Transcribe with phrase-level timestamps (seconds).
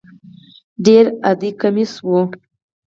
[0.85, 2.09] ډېر عادي کمیس و.